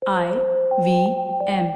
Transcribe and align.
I 0.00 0.26
V 0.80 0.98
M 1.52 1.66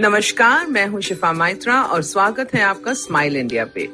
नमस्कार, 0.00 0.66
मैं 0.66 0.86
हूँ 0.86 1.00
शिफा 1.00 1.32
माइत्रा 1.32 1.80
और 1.82 2.02
स्वागत 2.02 2.54
है 2.54 2.62
आपका 2.62 2.92
स्माइल 2.92 3.36
इंडिया 3.36 3.64
पे। 3.64 3.88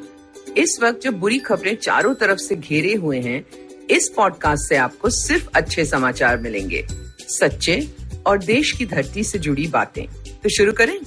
इस 0.56 0.78
वक्त 0.82 1.00
जब 1.00 1.18
बुरी 1.20 1.38
खबरें 1.38 1.74
चारों 1.76 2.14
तरफ़ 2.14 2.38
से 2.38 2.56
घेरे 2.56 2.94
हुए 2.94 3.20
हैं, 3.20 3.44
इस 3.90 4.08
पॉडकास्ट 4.08 4.68
से 4.68 4.76
आपको 4.76 5.10
सिर्फ़ 5.10 5.48
अच्छे 5.54 5.84
समाचार 5.84 6.38
मिलेंगे, 6.38 6.86
सच्चे 7.28 7.80
और 8.26 8.38
देश 8.38 8.72
की 8.72 8.86
धरती 8.86 9.24
से 9.24 9.38
जुड़ी 9.38 9.66
बातें। 9.66 10.06
तो 10.42 10.48
शुरू 10.48 10.72
करें। 10.72 10.98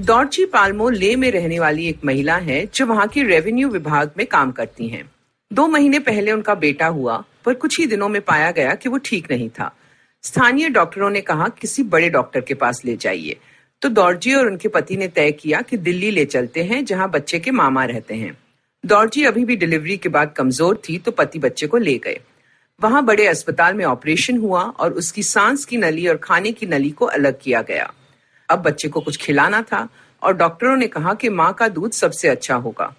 दौड़ची 0.00 0.44
पालमो 0.44 0.88
ले 0.88 1.14
में 1.16 1.30
रहने 1.30 1.58
वाली 1.58 1.88
एक 1.88 2.04
महिला 2.04 2.36
है 2.36 2.64
जो 2.74 2.86
वहाँ 2.86 3.06
की 3.08 3.22
रेवेन्यू 3.22 3.68
विभाग 3.68 4.10
में 4.18 4.26
काम 4.26 4.52
करती 4.52 4.88
हैं। 4.88 5.10
दो 5.50 5.66
महीने 5.66 5.98
पहले 5.98 6.32
उनका 6.32 6.54
बेटा 6.54 6.86
हुआ 6.86 7.24
पर 7.46 7.54
कुछ 7.54 7.78
ही 7.80 7.86
दिनों 7.86 8.08
में 8.08 8.20
पाया 8.22 8.50
गया 8.50 8.74
कि 8.74 8.88
वो 8.88 8.98
ठीक 8.98 9.30
नहीं 9.30 9.48
था। 9.50 9.74
स्थानीय 10.24 10.68
डॉक्टरों 10.68 11.10
ने 11.10 11.20
कहा, 11.20 11.48
किसी 11.50 11.82
बड़े 11.82 12.08
डॉक्टर 12.10 12.40
के 12.40 12.54
पास 12.54 12.84
ले 12.84 12.96
जाइए। 12.96 13.36
तो 13.82 13.88
दौड़जी 13.88 14.34
और 14.34 14.46
उनके 14.46 14.68
पति 14.68 14.96
ने 14.96 15.08
तय 15.08 15.30
किया 15.32 15.60
कि 15.60 15.76
दिल्ली 15.76 16.10
ले 16.10 16.24
चलते 16.24 16.64
हैं, 16.64 16.84
जहाँ 16.84 17.10
बच्चे 17.10 17.38
के 17.38 17.50
मामा 17.50 17.84
रहते 17.84 18.14
हैं। 18.14 18.36
दौड़जी 18.84 19.24
अभी 19.24 19.44
भी 19.44 19.56
डिलीवरी 19.56 19.96
के 19.96 20.08
बाद 20.08 20.32
कमज़ोर 20.32 20.80
थी 20.88 20.98
तो 20.98 21.10
पति 21.10 21.38
बच्चे 21.38 21.66
को 21.66 21.76
ले 21.76 21.96
गए। 21.98 22.20
वहाँ 22.80 23.04
बड़े 23.04 23.26
अस्पताल 23.26 23.74
में 23.74 23.84
ऑपरेशन 23.84 24.38
हुआ 24.38 24.62
और 24.62 24.92
उसकी 24.92 25.22
सांस 25.22 25.64
की 25.64 25.76
नली 25.76 26.06
और 26.08 26.16
खाने 26.16 26.52
की 26.52 26.66
नली 26.66 26.90
को 26.90 27.06
अलग 27.06 27.38
किया 27.40 27.62
गया। 27.62 27.92
अब 28.48 28.62
बच्चे 28.62 28.88
को 28.88 29.00
कुछ 29.00 29.16
खिलाना 29.16 29.62
था 29.62 29.88
और 30.22 30.36
डॉक्टरों 30.36 30.76
ने 30.76 30.88
कहा 30.88 31.14
कि 31.14 31.28
माँ 31.28 31.52
का 31.52 31.68
दूध 31.68 31.92
सबसे 31.92 32.28
अच्छा 32.28 32.54
होगा। 32.54 32.94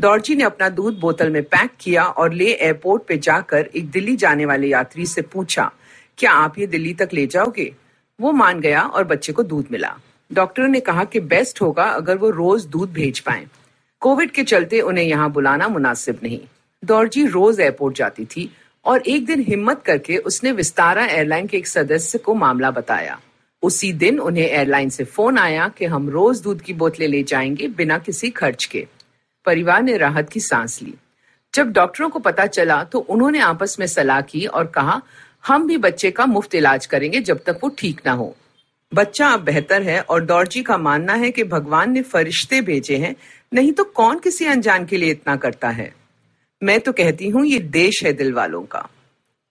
दौड़जी 0.00 0.34
ने 0.34 0.44
अपना 0.44 0.68
दूध 0.68 0.98
बोतल 1.00 1.30
में 1.30 1.42
पैक 1.42 1.70
किया 1.80 2.02
और 2.04 2.32
ले 2.32 2.44
एयरपोर्ट 2.44 3.02
पे 3.02 3.16
जाकर 3.18 3.68
एक 3.76 3.90
दिल्ली 3.90 4.14
जाने 4.16 4.44
वाले 4.46 4.66
यात्री 4.68 5.06
से 5.06 5.22
पूछा, 5.22 5.70
क्या 6.18 6.32
आप 6.32 6.58
ये 6.58 6.66
दिल्ली 6.66 6.92
तक 6.94 7.08
ले 7.12 7.26
जाओगे? 7.26 7.72
वो 8.20 8.32
मान 8.32 8.60
गया 8.60 8.82
और 8.82 9.04
बच्चे 9.04 9.32
को 9.32 9.42
दूध 9.42 9.66
मिला। 9.72 9.94
डॉक्टर 10.32 10.68
ने 10.68 10.80
कहा 10.80 11.04
कि 11.04 11.20
बेस्ट 11.20 11.62
होगा 11.62 11.84
अगर 11.84 12.16
वो 12.16 12.30
रोज 12.30 12.64
दूध 12.64 12.92
भेज 12.92 13.18
पाए। 13.18 13.46
कोविड 14.02 14.30
के 14.30 14.42
चलते 14.44 14.80
उन्हें 14.80 15.04
यहाँ 15.04 15.30
बुलाना 15.32 15.68
मुनासिब 15.68 16.20
नहीं। 16.22 16.40
दौड़जी 16.82 17.26
रोज 17.26 17.60
एयरपोर्ट 17.60 17.96
जाती 17.96 18.24
थी 18.24 18.50
और 18.84 19.00
एक 19.00 19.26
दिन 19.26 19.40
हिम्मत 19.40 19.82
करके 19.86 20.16
उसने 20.16 20.52
विस्तारा 20.52 21.06
एयरलाइन 21.06 21.46
के 21.46 21.56
एक 21.56 21.66
सदस्य 21.66 22.18
को 22.18 22.34
मामला 22.34 22.70
बताया। 22.70 23.18
उसी 23.62 23.92
दिन 23.92 24.20
उन्हें 24.20 24.46
एयरलाइन 24.46 24.88
से 24.88 25.04
फ़ोन 25.04 25.38
आया 25.38 25.68
कि 25.68 25.84
हम 25.84 26.08
रोज 26.10 26.40
दूध 26.40 26.60
की 26.60 26.72
बोतलें 26.72 27.06
ले 27.08 27.22
जाएँगे 27.22 27.68
बिना 27.68 27.98
किसी 27.98 28.30
खर्च 28.30 28.64
के। 28.64 28.86
परिवार 29.48 29.82
ने 29.82 29.96
राहत 29.96 30.30
की 30.30 30.40
सांस 30.42 30.80
ली। 30.82 30.94
जब 31.54 31.72
डॉक्टरों 31.72 32.08
को 32.08 32.18
पता 32.20 32.46
चला 32.48 32.82
तो 32.84 32.98
उन्होंने 33.00 33.38
आपस 33.42 33.76
में 33.80 33.86
सलाह 33.86 34.20
की 34.22 34.44
और 34.46 34.66
कहा, 34.66 35.00
हम 35.46 35.66
भी 35.66 35.76
बच्चे 35.78 36.10
का 36.10 36.26
मुफ़्त 36.26 36.54
इलाज 36.54 36.86
करेंगे 36.86 37.20
जब 37.20 37.42
तक 37.46 37.60
वो 37.62 37.68
ठीक 37.78 38.00
ना 38.06 38.12
हो। 38.12 38.34
बच्चा 38.92 39.28
अब 39.28 39.40
बेहतर 39.40 39.82
है 39.82 40.00
और 40.00 40.24
दौड़जी 40.24 40.62
का 40.62 40.76
मानना 40.78 41.14
है 41.14 41.30
कि 41.30 41.44
भगवान 41.44 41.92
ने 41.92 42.02
फरिश्ते 42.02 42.60
भेजे 42.60 42.96
हैं, 42.96 43.14
नहीं 43.52 43.72
तो 43.72 43.84
कौन 43.84 44.18
किसी 44.18 44.46
अनजान 44.46 44.84
के 44.84 44.96
लिए 44.96 45.10
इतना 45.10 45.36
करता 45.36 45.68
है? 45.68 45.92
मैं 46.62 46.80
तो 46.80 46.92
कहती 46.92 47.28
हूँ, 47.28 47.44
ये 47.46 47.58
देश 47.58 48.02
है 48.04 48.12
दिल 48.12 48.32
वालों 48.32 48.62
का। 48.62 48.86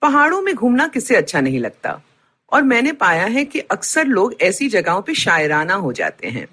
पहाड़ों 0.02 0.42
में 0.42 0.54
घूमना 0.56 0.88
किसे 0.88 1.16
अच्छा 1.16 1.42
नहीं 1.42 1.60
लगता? 1.60 2.00
और 2.52 2.64
मैंने 2.64 2.92
पाया 2.92 3.26
है 3.26 3.44
कि 3.46 3.60
अक्सर 3.72 4.06
लोग 4.06 4.36
ऐसी 4.42 4.68
जगहों 4.70 5.02
पे 5.02 5.14
शायराना 5.14 5.74
हो 5.76 5.92
जाते 5.94 6.28
हैं। 6.28 6.48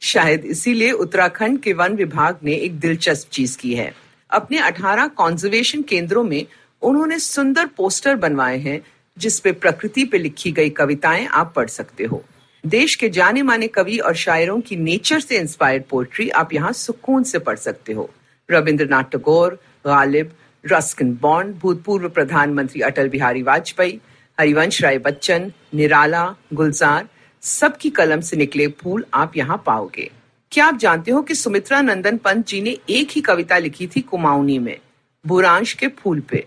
शायद 0.00 0.44
इसीलिए 0.44 0.92
उत्तराखंड 0.92 1.60
के 1.60 1.72
वन 1.72 1.92
विभाग 1.92 2.38
ने 2.44 2.52
एक 2.52 2.80
दिलचस्प 2.80 3.28
चीज़ 3.30 3.58
की 3.58 3.74
है। 3.74 3.94
अपने 4.30 4.58
18 4.58 5.06
कॉन्जर्वेशन 5.06 5.82
केंद्रों 5.82 6.24
में 6.24 6.46
उन्होंने 6.82 7.18
सुंदर 7.18 7.66
पोस्टर 7.66 8.16
बनवाए 8.16 8.58
हैं, 8.58 8.82
जिस 9.18 9.40
पे 9.40 9.52
प्रकृति 9.52 10.04
पे 10.04 10.18
लिखी 10.18 10.52
गई 10.52 10.70
कविताएँ 10.70 11.26
आप 11.26 11.52
पढ़ 11.56 11.68
सकते 11.68 12.04
हो। 12.04 12.24
देश 12.66 12.94
के 12.94 13.08
जाने 13.08 13.42
माने 13.42 13.66
कवि 13.66 13.98
और 13.98 14.14
शायरों 14.14 14.60
की 14.60 14.76
नेचर 14.76 15.20
से 15.20 15.38
इंस्पायर्ड 15.38 15.84
पोएट्री 15.84 16.30
आप 16.30 16.52
यहाँ 16.52 16.72
सुकून 16.72 17.22
से 17.22 17.38
पढ़ 17.38 17.56
सकते 17.56 17.92
हो। 17.92 18.10
रविंद्रनाथ 18.50 19.04
टैगोर, 19.04 19.54
गालिब 19.86 20.32
रस्किन 20.66 21.18
बॉन्ड 21.22 21.56
भूतपूर्व 21.56 22.08
प्रधानमंत्री 22.08 22.80
अटल 22.80 23.08
बिहारी 23.08 23.42
वाजपेयी, 23.42 24.00
हरिवंश 24.40 24.82
राय 24.82 24.98
बच्चन, 24.98 25.52
निराला, 25.74 26.36
गुलजार 26.54 27.08
सबकी 27.48 27.90
कलम 27.90 28.20
से 28.20 28.36
निकले 28.36 28.66
फूल 28.78 29.04
आप 29.14 29.36
यहाँ 29.36 29.62
पाओगे। 29.66 30.10
क्या 30.52 30.66
आप 30.66 30.76
जानते 30.76 31.10
हो 31.10 31.22
कि 31.22 31.34
सुमित्रा 31.34 31.80
नंदन 31.80 32.16
पंत 32.16 32.46
जी 32.46 32.60
ने 32.60 32.76
एक 32.90 33.10
ही 33.10 33.20
कविता 33.20 33.58
लिखी 33.58 33.86
थी 33.86 34.00
कुमाऊनी 34.00 34.58
में, 34.58 34.78
बुरांश 35.24 35.72
के 35.72 35.88
फूल 35.98 36.20
पे? 36.20 36.46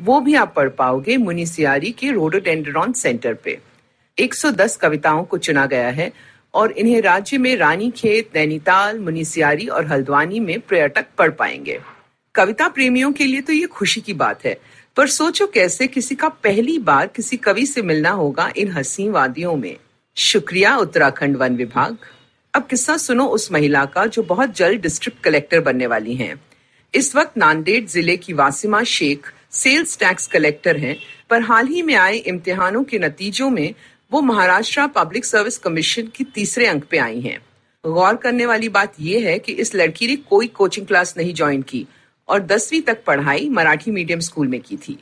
वो 0.00 0.20
भी 0.20 0.34
आप 0.34 0.52
पढ़ 0.56 0.68
पाओगे 0.68 1.16
मुनिसियारी 1.16 1.90
के 1.90 2.10
रोडोडेंड्रॉन 2.10 2.92
सेंटर 2.92 3.34
पे। 3.34 3.58
110 4.18 4.76
कविताओं 4.76 5.22
को 5.24 5.38
चुना 5.38 5.64
गया 5.66 5.88
है 5.88 6.10
और 6.54 6.72
इन्हें 6.72 7.00
राज्य 7.02 7.38
में 7.38 7.54
रानी 7.56 7.90
खेत 7.90 8.30
नैनीताल 8.34 8.98
मुनिसियारी 8.98 9.66
और 9.66 9.86
हल्द्वानी 9.86 10.40
में 10.40 10.58
पर्यटक 10.60 11.06
पढ़ 11.18 11.30
पाएँगे। 11.30 11.78
कविता 12.34 12.68
प्रेमियों 12.68 13.12
के 13.12 13.26
लिए 13.26 13.40
तो 13.40 13.52
ये 13.52 13.66
खुशी 13.66 14.00
की 14.00 14.14
बात 14.14 14.44
है, 14.44 14.56
पर 14.96 15.06
सोचो 15.06 15.46
कैसे 15.46 15.86
किसी 15.86 16.14
का 16.14 16.28
पहली 16.28 16.78
बार 16.80 17.06
किसी 17.06 17.36
कवि 17.36 17.66
से 17.66 17.82
मिलना 17.82 18.10
होगा 18.10 18.50
इन 18.56 18.72
हसी 18.72 19.08
वादियों 19.08 19.56
में। 19.56 19.76
शुक्रिया, 20.16 20.76
उत्तराखंड 20.76 21.36
वन 21.36 21.56
विभाग। 21.56 21.96
अब 22.54 22.66
किस्सा 22.66 22.96
सुनो 22.96 23.26
उस 23.26 23.50
महिला 23.52 23.84
का 23.84 24.04
जो 24.06 24.22
बहुत 24.22 24.54
जल्द 24.56 24.80
डिस्ट्रिक्ट 24.80 25.22
कलेक्टर 25.24 25.60
बनने 25.60 25.86
वाली 25.86 26.14
हैं। 26.14 26.34
इस 26.94 27.14
वक्त 27.16 27.36
नांदेड़ 27.36 27.84
ज़िले 27.84 28.16
की 28.16 28.32
Wasima 28.32 28.82
Sheikh 28.84 29.26
sales 29.50 29.98
tax 29.98 30.26
collector 30.26 30.76
हैं, 30.76 30.96
पर 31.30 31.42
हाल 31.42 31.66
ही 31.66 31.82
में 31.82 31.94
आए 31.94 32.16
इम्तिहानों 32.16 32.82
के 32.84 32.98
नतीजों 32.98 33.50
में 33.50 33.74
वो 34.12 34.20
महाराष्ट्र 34.20 34.86
पब्लिक 34.86 35.24
सर्विस 35.24 35.58
कमीशन 35.58 36.06
की 36.06 36.24
तीसरे 36.24 36.66
अंक 36.66 36.84
पे 36.84 36.98
आई 36.98 37.20
हैं। 37.20 37.38
गौर 37.84 38.16
करने 38.16 38.46
वाली 38.46 38.68
बात 38.68 38.94
यह 39.00 39.28
है 39.28 39.38
कि 39.38 39.52
इस 39.54 39.74
लड़की 39.74 40.06
ने 40.06 40.16
कोई 40.16 40.46
कोचिंग 40.56 40.86
क्लास 40.86 41.14
नहीं 41.16 41.34
ज्वाइन 41.34 41.62
की 41.62 41.86
और 42.28 42.42
दसवीं 42.42 42.82
तक 42.82 43.04
पढ़ाई 43.04 43.48
मराठी 43.48 43.90
मीडियम 43.90 44.20
स्कूल 44.20 44.48
में 44.48 44.60
की 44.60 44.76
थी। 44.78 44.98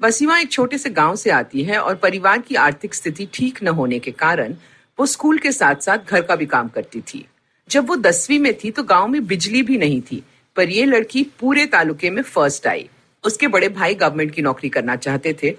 वसीमा 0.00 0.38
एक 0.38 0.50
छोटे 0.52 0.78
से 0.78 0.90
गाँव 0.90 1.16
से 1.16 1.30
आती 1.30 1.62
है 1.62 1.78
और 1.78 1.94
परिवार 1.94 2.40
की 2.40 2.54
आर्थिक 2.54 2.94
स्थिति 2.94 3.26
ठीक 3.34 3.62
न 3.62 3.68
होने 3.68 3.98
के 3.98 4.10
कारण 4.10 4.54
वो 4.98 5.06
स्कूल 5.06 5.38
के 5.38 5.52
साथ 5.52 5.80
साथ 5.82 6.10
घर 6.10 6.20
का 6.22 6.36
भी 6.36 6.46
काम 6.46 6.68
करती 6.68 7.00
थी। 7.00 7.24
जब 7.70 7.88
वो 7.88 7.96
दसवीं 7.96 8.38
में 8.38 8.52
थी 8.58 8.70
तो 8.70 8.82
गाँव 8.82 9.08
में 9.08 9.26
बिजली 9.26 9.62
भी 9.62 9.78
नहीं 9.78 10.00
थी, 10.02 10.22
पर 10.56 10.68
ये 10.68 10.84
लड़की 10.84 11.22
पूरे 11.40 11.64
तालुके 11.66 12.10
में 12.10 12.22
फ़र्स्ट 12.22 12.66
आई। 12.66 12.88
उसके 13.24 13.48
बड़े 13.48 13.68
भाई 13.68 13.94
गवर्नमेंट 13.94 14.34
की 14.34 14.42
नौकरी 14.42 14.68
करना 14.68 14.96
चाहते 14.96 15.32
थे, 15.42 15.50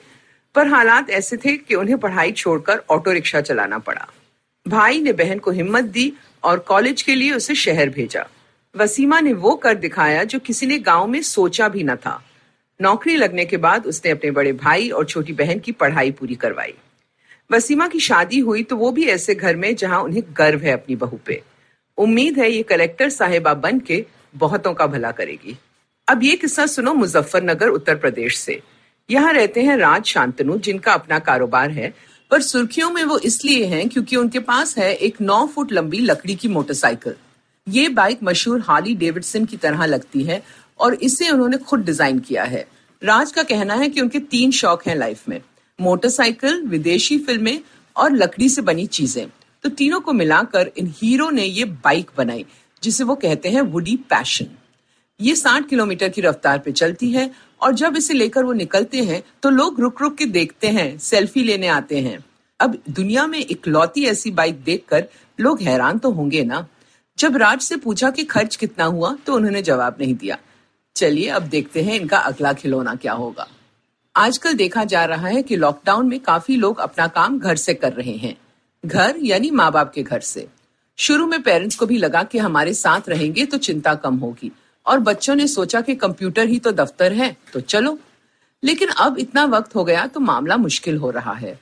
पर 0.56 0.68
हालात 0.68 1.10
ऐसे 1.10 1.38
थे 1.38 1.56
कि 1.58 1.76
उन्हें 1.76 1.98
पढ़ाई 1.98 2.32
छोड़कर 2.32 2.84
ऑटो 2.90 3.12
रिक्शा 3.12 3.42
चलाना 3.42 3.80
पड़ा। 3.80 4.08
भाई 4.66 5.02
ने 5.02 5.14
बहन 5.14 5.40
को 5.40 5.52
हिम्मत 5.52 5.84
दी 5.84 6.12
और 6.44 6.60
कॉलेज 6.60 7.02
के 7.02 7.16
लिए 7.16 7.34
उसे 7.34 7.56
शहर 7.56 7.90
भेजा। 7.90 8.26
वसीमा 8.76 9.20
ने 9.20 9.34
वो 9.34 9.56
कर 9.56 9.76
दिखाया 9.76 10.24
जो 10.24 10.40
किसी 10.40 10.66
ने 10.66 10.78
गाँव 10.80 11.08
में 11.08 11.22
सोचा 11.22 11.70
भी 11.70 11.84
न 11.84 11.96
था। 11.96 12.22
नौकरी 12.82 13.16
लगने 13.18 13.44
के 13.46 13.58
बाद 13.58 13.86
उसने 13.86 14.12
अपने 14.12 14.30
बड़े 14.32 14.52
भाई 14.54 14.90
और 14.90 15.06
छोटी 15.06 15.34
बहन 15.34 15.60
की 15.60 15.72
पढ़ाई 15.72 16.12
पूरी 16.12 16.36
करवाई। 16.36 16.74
वसीमा 17.50 17.88
की 17.88 18.00
शादी 18.00 18.40
हुई 18.40 18.64
तो 18.64 18.76
वो 18.78 18.92
भी 18.92 19.06
ऐसे 19.06 19.36
घर 19.36 19.56
में 19.56 19.76
जहाँ 19.76 20.02
उन्हें 20.04 20.24
गर्व 20.38 20.60
है 20.60 20.72
अपनी 20.72 20.96
बहू 20.96 21.20
पे। 21.26 21.42
उम्मीद 21.98 22.40
है 22.40 22.52
ये 22.52 22.62
कलेक्टर 22.64 23.10
साहेबा 23.10 23.54
बन 23.56 23.80
के 23.80 24.04
बहुतों 24.36 24.74
का 24.74 24.88
भला 24.88 25.12
करेगी। 25.12 25.58
अब 26.08 26.24
ये 26.24 26.36
किस्सा 26.36 26.66
सुनो 26.66 26.94
मुजफ्फरनगर, 26.94 27.70
उत्तर 27.70 27.96
प्रदेश 27.96 28.38
से। 28.38 28.62
यहाँ 29.10 29.34
रहते 29.34 29.62
हैं 29.62 29.78
राज 29.78 30.06
शांतनु, 30.06 30.58
जिनका 30.58 30.94
अपना 30.94 31.20
कारोबार 31.20 31.72
है, 31.72 31.94
पर 32.32 32.42
सुर्खियों 32.42 32.90
में 32.90 33.04
वो 33.04 33.18
इसलिए 33.20 33.66
हैं 33.66 33.88
क्योंकि 33.90 34.16
उनके 34.16 34.40
पास 34.42 34.78
है 34.78 34.94
एक 34.94 35.22
नौ 35.22 35.46
फुट 35.48 35.72
लंबी 35.72 36.00
लकड़ी 36.00 36.36
की 36.36 36.48
मोटरसाइकिल। 36.48 37.16
ये 37.68 37.88
बाइक 37.90 38.20
मशहूर 38.24 38.60
हाली 38.60 38.96
डेविडसन 38.96 39.46
की 39.46 39.58
तरह 39.58 39.86
लगती 39.86 40.24
है 40.24 40.42
और 40.80 40.94
इसे 40.96 41.30
उन्होंने 41.30 41.58
खुद 41.60 41.86
डिज़ाइन 41.86 42.20
किया 42.20 42.44
है। 42.44 42.66
राज 43.02 43.32
का 43.32 43.44
कहना 43.44 43.74
है 43.74 43.90
कि 43.90 44.02
उनके 44.02 44.20
तीन 44.22 44.52
शौक 44.52 44.88
हैं 44.88 44.96
लाइफ 44.96 45.28
में, 45.30 45.42
मोटरसाइकिल, 45.80 46.62
विदेशी 46.64 47.18
फ़िल्में 47.20 47.60
और 47.96 48.12
लकड़ी 48.14 48.50
से 48.50 48.62
बनी 48.62 48.86
चीज़ें। 48.88 49.28
तो 49.64 49.70
तीनों 49.72 50.00
को 50.00 50.14
मिलाकर 50.14 50.72
इन 50.78 50.94
हीरो 50.98 51.30
ने 51.30 51.44
ये 51.44 51.66
बाइक 51.66 52.12
बनाई, 52.18 52.46
जिसे 52.84 53.04
वो 53.04 53.16
कहते 53.18 53.50
हैं 53.50 53.62
वुडी 53.64 53.96
पैशन। 54.10 54.48
ये 55.20 55.36
60 55.36 55.68
किलोमीटर 55.70 56.10
की 56.10 56.22
रफ्तार 56.22 56.60
पे 56.60 56.72
चलती 56.72 57.12
है 57.12 57.30
और 57.62 57.74
जब 57.74 57.96
इसे 57.98 58.14
लेकर 58.14 58.44
वो 58.44 58.54
निकलते 58.54 59.04
हैं 59.04 59.22
तो 59.44 59.50
लोग 59.50 59.80
रुक 59.80 60.02
रुक 60.02 60.16
के 60.18 60.26
देखते 60.28 60.68
हैं, 60.68 60.98
सेल्फी 60.98 61.44
लेने 61.44 61.68
आते 61.68 62.00
हैं। 62.00 62.24
अब 62.60 62.78
दुनिया 62.90 63.26
में 63.28 63.40
इकलौती 63.40 64.04
ऐसी 64.06 64.32
बाइक 64.32 64.64
देखकर 64.64 65.08
लोग 65.40 65.62
हैरान 65.62 65.98
तो 65.98 66.12
होंगे 66.12 66.44
ना। 66.44 66.66
जब 67.18 67.38
राज 67.38 67.62
से 67.62 67.78
पूछा 67.78 68.10
कि 68.10 68.24
खर्च 68.26 68.56
कितना 68.56 68.86
हुआ 68.86 69.16
तो 69.26 69.36
उन्होंने 69.36 69.62
जवाब 69.62 69.98
नहीं 70.00 70.16
दिया। 70.16 70.38
चलिए 71.00 71.28
अब 71.30 71.44
देखते 71.44 71.84
हैं 71.84 71.96
इनका 71.96 72.18
अगला 72.18 72.54
खिलौना 72.54 72.96
क्या 72.96 73.14
होगा। 73.14 73.48
आजकल 74.16 74.54
देखा 74.54 74.84
जा 74.84 75.04
रहा 75.06 75.28
है 75.28 75.42
कि 75.44 75.56
लॉकडाउन 75.56 76.08
में 76.08 76.20
काफ़ी 76.20 76.56
लोग 76.56 76.80
अपना 76.80 77.08
काम 77.08 77.40
घर 77.40 77.56
से 77.56 77.74
कर 77.74 77.94
रहे 77.94 78.16
हैं। 78.18 78.36
घर 78.86 79.18
यानी 79.24 79.52
माँ 79.52 79.72
बाप 79.72 79.92
के 79.94 80.04
घर 80.04 80.20
से। 80.20 80.48
शुरू 80.98 81.28
में 81.28 81.42
पेरेंट्स 81.42 81.76
को 81.76 81.86
भी 81.86 81.98
लगा 81.98 82.24
कि 82.24 82.38
हमारे 82.38 82.74
साथ 82.74 83.10
रहेंगे 83.10 83.46
तो 83.46 83.58
चिंता 83.58 83.94
कम 83.96 84.16
होगी। 84.16 84.52
और 84.86 85.00
बच्चों 85.00 85.36
ने 85.36 85.48
सोचा 85.48 85.82
कि 85.82 85.96
कंप्यूटर 85.96 86.48
ही 86.48 86.60
तो 86.60 86.72
दफ्तर 86.72 87.14
है 87.14 87.36
तो 87.54 87.60
चलो। 87.60 87.98
लेकिन 88.64 88.90
अब 88.90 89.18
इतना 89.20 89.46
वक्त 89.46 89.76
हो 89.76 89.84
गया 89.84 90.06
तो 90.08 90.20
मामला 90.20 90.58
मुश्किल 90.58 90.98
हो 90.98 91.12
रहा 91.12 91.34
है। 91.34 91.60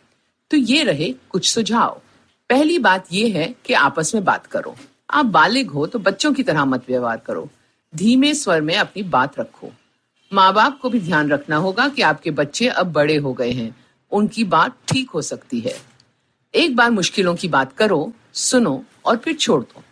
तो 0.52 0.58
ये 0.58 0.84
रहे 0.84 1.14
कुछ 1.30 1.50
सुझाव। 1.50 2.02
पहली 2.50 2.80
बात 2.80 3.06
यह 3.14 3.38
है 3.38 3.54
कि 3.66 3.74
आपस 3.74 4.16
में 4.16 4.24
बात 4.24 4.46
करो। 4.46 4.76
आप 5.10 5.26
बालिग 5.26 5.70
हो 5.70 5.86
तो 5.88 6.00
बच्चों 6.00 6.34
की 6.34 6.44
तरह 6.44 6.66
मत 6.66 6.86
व्यवहार 6.88 7.18
करो। 7.18 7.50
धीमे 7.94 8.34
स्वर 8.34 8.62
में 8.62 8.76
अपनी 8.76 9.04
बात 9.04 9.40
रखो। 9.40 9.72
माँ 10.32 10.54
बाप 10.54 10.80
को 10.82 10.90
भी 10.90 11.00
ध्यान 11.00 11.30
रखना 11.30 11.56
होगा 11.56 11.88
कि 11.88 12.02
आपके 12.02 12.32
बच्चे 12.32 12.68
अब 12.68 12.92
बड़े 12.94 13.16
हो 13.16 13.34
गए 13.34 13.52
हैं। 13.52 13.76
उनकी 14.12 14.44
बात 14.44 14.76
ठीक 14.88 15.10
हो 15.10 15.22
सकती 15.22 15.60
है। 15.60 15.76
एक 16.54 16.76
बार 16.76 16.92
मुश्किलों 16.92 17.36
की 17.36 17.48
बात 17.48 17.74
करो, 17.74 18.12
सुनो 18.34 18.84
और 19.06 19.18
फिर 19.18 19.36
छोड़ 19.36 19.62
दो। 19.64 19.84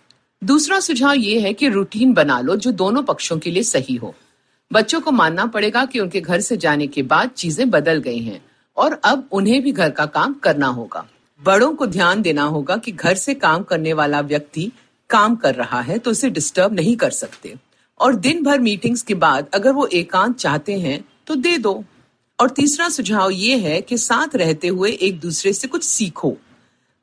दूसरा 0.42 0.80
सुझाव 0.80 1.14
ये 1.14 1.40
है 1.40 1.54
कि 1.54 1.70
रूटीन 1.70 2.14
बना 2.14 2.40
लो 2.40 2.56
जो 2.56 2.72
दोनों 2.72 3.04
पक्षों 3.04 3.38
के 3.40 3.52
लिए 3.52 3.64
सही 3.64 3.96
हो। 3.96 4.14
बच्चों 4.72 5.02
को 5.02 5.12
मानना 5.12 5.46
पड़ेगा 5.46 5.86
कि 5.86 6.00
उनके 6.00 6.22
घर 6.22 6.40
से 6.40 6.58
जाने 6.58 6.88
के 6.88 7.02
बाद 7.04 7.30
चीज़ें 7.30 7.70
बदल 7.70 8.00
गई 8.00 8.20
हैं 8.20 8.42
और 8.78 9.00
अब 9.04 9.28
उन्हें 9.32 9.62
भी 9.64 9.72
घर 9.72 9.90
का 9.90 10.06
काम 10.06 10.34
करना 10.34 10.68
होगा। 10.68 11.06
बड़ों 11.42 11.74
को 11.76 11.86
ध्यान 11.88 12.22
देना 12.22 12.44
होगा 12.44 12.78
कि 12.78 12.92
घर 12.92 13.16
से 13.16 13.34
काम 13.34 13.64
करने 13.64 13.94
वाला 13.94 14.20
व्यक्ति 14.22 14.72
काम 15.10 15.36
कर 15.36 15.56
रहा 15.56 15.82
है 15.82 15.98
तो 15.98 16.12
उसे 16.12 16.30
डिस्टर्ब 16.30 16.74
नहीं 16.74 16.96
कर 16.98 17.10
सकते। 17.10 17.56
और 18.00 18.16
दिन 18.16 18.44
भर 18.44 18.60
मीटिंग्स 18.60 19.02
के 19.02 19.14
बाद 19.16 19.48
अगर 19.54 19.72
वो 19.72 19.86
एकांत 19.94 20.36
चाहते 20.38 20.80
हैं 20.80 21.04
तो 21.28 21.36
दे 21.36 21.58
दो। 21.58 21.84
और 22.40 22.50
तीसरा 22.50 22.88
सुझाव 22.90 23.30
ये 23.30 23.58
है 23.58 23.80
कि 23.82 23.98
साथ 23.98 24.36
रहते 24.36 24.68
हुए 24.68 24.92
एक 24.92 25.20
दूसरे 25.20 25.54
से 25.54 25.68
कुछ 25.68 25.84
सीखो। 25.84 26.36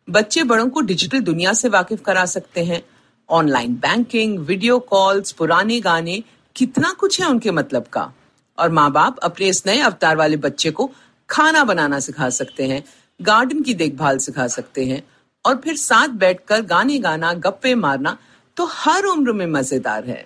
बच्चे 0.08 0.42
बड़ों 0.44 0.68
को 0.68 0.80
डिजिटल 0.80 1.20
दुनिया 1.20 1.52
से 1.52 1.68
वाकिफ 1.68 2.02
करा 2.02 2.24
सकते 2.26 2.64
हैं। 2.64 2.82
ऑनलाइन 3.28 3.74
बैंकिंग 3.74 4.38
वीडियो 4.38 4.78
कॉल्स 4.80 5.32
पुराने 5.32 5.78
गाने, 5.80 6.22
कितना 6.56 6.92
कुछ 6.92 7.20
है 7.20 7.28
उनके 7.28 7.50
मतलब 7.50 7.86
का। 7.86 8.12
और 8.58 8.70
माँ 8.70 8.90
बाप 8.92 9.18
अपने 9.18 9.48
इस 9.48 9.62
नए 9.66 9.80
अवतार 9.80 10.16
वाले 10.16 10.36
बच्चे 10.36 10.70
को 10.70 10.90
खाना 11.28 11.64
बनाना 11.64 12.00
सिखा 12.00 12.28
सकते 12.30 12.66
हैं 12.66 12.82
गार्डन 13.20 13.62
की 13.62 13.74
देखभाल 13.74 14.18
सिखा 14.18 14.46
सकते 14.48 14.84
हैं। 14.84 15.02
और 15.44 15.56
फिर 15.56 15.76
साथ 15.76 16.08
बैठकर 16.08 16.60
गाने 16.62 16.98
गाना, 16.98 17.32
गप्पे 17.34 17.74
मारना 17.74 18.16
तो 18.56 18.66
हर 18.66 19.04
उम्र 19.04 19.32
में 19.32 19.46
मज़ेदार 19.48 20.04
है। 20.04 20.24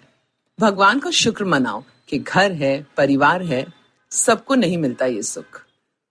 भगवान 0.60 0.98
का 0.98 1.10
शुक्र 1.10 1.44
मनाओ 1.44 1.82
कि 2.08 2.18
घर 2.18 2.52
है, 2.52 2.86
परिवार 2.96 3.42
है, 3.42 3.66
सबको 4.10 4.54
नहीं 4.54 4.78
मिलता 4.78 5.06
ये 5.06 5.22
सुख। 5.22 5.64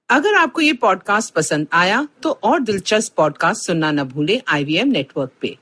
अगर 0.10 0.36
आपको 0.36 0.62
ये 0.62 0.74
पॉडकास्ट 0.74 1.34
पसंद 1.34 1.68
आया 1.74 2.08
तो 2.24 2.30
और 2.44 2.60
दिलचस्प 2.60 3.14
पॉडकास्ट 3.18 3.68
सुनना 3.68 3.92
न 3.92 4.04
भूले 4.04 4.42
आईवीएम 4.48 4.88
नेटवर्क 4.88 5.32
पे। 5.42 5.58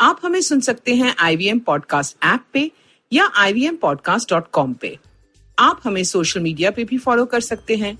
आप 0.00 0.20
हमें 0.24 0.40
सुन 0.40 0.60
सकते 0.60 0.94
हैं 0.94 1.08
आई 1.08 1.14
आईवीएम 1.18 1.58
पॉडकास्ट 1.58 2.16
ऐप 2.24 2.44
पे 2.52 2.70
या 3.12 3.30
ivmpodcast.com 3.40 4.74
पे। 4.74 4.98
आप 5.58 5.80
हमें 5.84 6.04
सोशल 6.04 6.40
मीडिया 6.40 6.70
पे 6.70 6.84
भी 6.84 6.98
फॉलो 6.98 7.24
कर 7.24 7.40
सकते 7.40 7.76
हैं। 7.76 7.98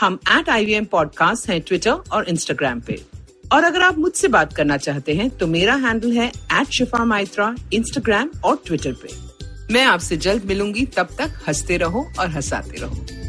हम 0.00 0.18
एट 0.32 0.48
आई 0.48 0.80
पॉडकास्ट 0.80 1.48
हैं 1.48 1.60
ट्विटर 1.60 1.92
और 1.92 2.28
इंस्टाग्राम 2.28 2.80
पे। 2.80 3.04
और 3.52 3.64
अगर 3.64 3.82
आप 3.82 3.98
मुझसे 3.98 4.28
बात 4.28 4.52
करना 4.52 4.76
चाहते 4.76 5.14
हैं 5.14 5.30
तो 5.30 5.46
मेरा 5.46 5.74
हैंडल 5.74 6.12
है 6.12 6.28
एट 6.28 6.66
शिफा 6.66 7.04
माइत्रा 7.04 7.56
इंस्टाग्राम 7.72 8.30
और 8.44 8.62
ट्विटर 8.66 8.92
पे। 8.92 9.31
मैं 9.72 9.84
आपसे 9.84 10.16
जल्द 10.16 10.44
मिलूँगी 10.44 10.84
तब 10.86 11.08
तक 11.18 11.40
हँसते 11.48 11.76
रहो 11.76 12.06
और 12.18 12.28
हंसाते 12.28 12.76
रहो। 12.76 13.21